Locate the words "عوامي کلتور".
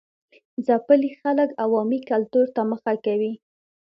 1.63-2.45